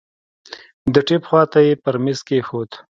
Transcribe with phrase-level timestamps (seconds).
[0.93, 2.71] د ټېپ خوا ته يې پر ميز کښېښود.